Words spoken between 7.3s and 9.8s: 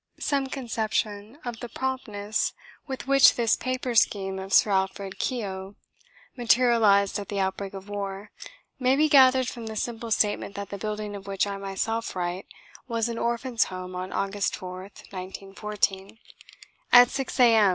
outbreak of war may be gathered from the